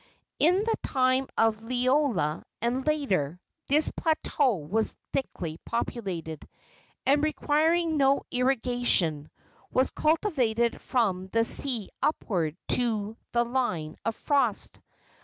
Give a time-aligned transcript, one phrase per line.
[0.39, 6.49] In the time of Liloa, and later, this plateau was thickly populated,
[7.05, 9.29] and, requiring no irrigation,
[9.71, 14.79] was cultivated from the sea upward to the line of frost.